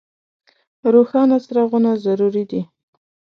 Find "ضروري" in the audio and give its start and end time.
2.05-2.43